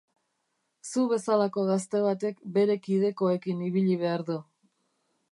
Zu 0.91 1.03
bezalako 1.09 1.65
gazte 1.67 2.01
batek 2.05 2.41
bere 2.55 2.77
kidekoekin 2.87 3.61
ibili 3.67 3.99
behar 4.05 4.25
du. 4.31 4.39